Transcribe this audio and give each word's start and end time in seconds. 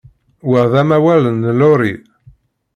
Wa 0.49 0.61
d 0.71 0.73
amawal 0.81 1.23
n 1.39 1.41
Laurie. 1.59 1.99